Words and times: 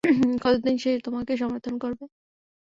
কতদিন 0.43 0.75
সে 0.77 0.91
তোমাকে 1.05 1.33
সমর্থন 1.37 1.75
করবে? 1.83 2.05